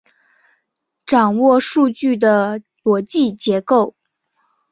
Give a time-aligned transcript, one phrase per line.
[1.05, 3.95] 掌握数据的逻辑结构